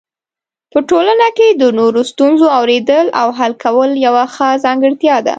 په 0.71 0.79
ټولنه 0.89 1.27
کې 1.37 1.47
د 1.61 1.63
نورو 1.79 2.01
ستونزو 2.11 2.45
اورېدل 2.57 3.05
او 3.21 3.27
حل 3.37 3.53
کول 3.63 3.89
یو 4.05 4.13
ښه 4.35 4.47
ځانګړتیا 4.65 5.15
ده. 5.25 5.29